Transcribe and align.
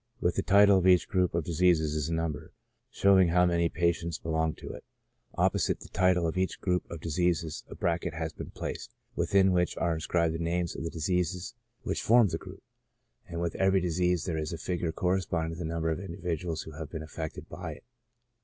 With 0.19 0.33
the 0.35 0.41
title 0.41 0.79
of 0.79 0.87
each 0.87 1.07
group 1.07 1.35
of 1.35 1.43
diseases 1.43 1.93
is 1.93 2.09
a 2.09 2.13
number, 2.15 2.53
show 2.89 3.19
ing 3.19 3.27
how 3.27 3.45
many 3.45 3.69
patients 3.69 4.17
belong 4.17 4.55
to 4.55 4.71
it. 4.71 4.83
Opposite 5.35 5.79
the 5.79 5.89
title 5.89 6.25
of 6.25 6.37
each 6.39 6.59
group 6.59 6.89
of 6.89 7.01
diseases 7.01 7.63
a 7.69 7.75
bracket 7.75 8.15
has 8.15 8.33
been 8.33 8.49
placed, 8.49 8.95
within 9.15 9.51
which 9.51 9.77
are 9.77 9.93
inscribed 9.93 10.33
the 10.33 10.39
names 10.39 10.75
of 10.75 10.83
the 10.83 10.89
diseases 10.89 11.53
which 11.83 12.01
form 12.01 12.25
AS 12.25 12.31
PREDISPOSING 12.35 12.51
TO 12.51 13.27
DISEASE. 13.27 13.31
155 13.31 13.31
the 13.31 13.31
group, 13.31 13.31
and 13.31 13.41
with 13.41 13.55
every 13.57 13.79
disease 13.79 14.23
there 14.25 14.37
is 14.39 14.51
a 14.51 14.57
figure 14.57 14.91
cor 14.91 15.13
responding 15.13 15.53
to 15.53 15.59
the 15.59 15.65
number 15.65 15.91
of 15.91 15.99
individuals 15.99 16.63
who 16.63 16.71
have 16.71 16.89
been 16.89 17.03
affected 17.03 17.47
by 17.47 17.73
it. 17.73 17.83